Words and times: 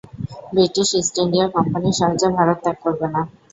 British 0.51 0.89
East 0.99 1.15
India 1.23 1.47
Company 1.55 1.89
সহজে 1.99 2.27
ভারত 2.37 2.57
ত্যাগ 2.63 2.77
করবে 2.83 3.07
না। 3.13 3.21